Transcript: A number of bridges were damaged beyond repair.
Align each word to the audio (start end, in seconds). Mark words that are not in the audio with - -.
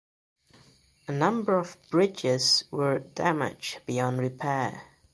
A 1.07 1.11
number 1.11 1.55
of 1.59 1.77
bridges 1.91 2.63
were 2.71 2.97
damaged 2.97 3.83
beyond 3.85 4.17
repair. 4.17 4.81